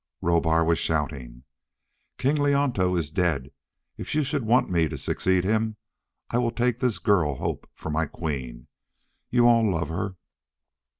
[0.19, 1.43] Rohbar was shouting,
[2.17, 3.51] "King Leonto is dead.
[3.97, 5.75] If you should want me to succeed him,
[6.31, 8.65] I will take this girl Hope for my queen.
[9.29, 10.15] You all love her...."